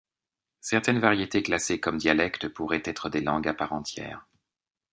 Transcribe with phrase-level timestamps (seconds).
[0.61, 4.27] Certaines variétés classées comme dialectes pourraient être des langues à part entière.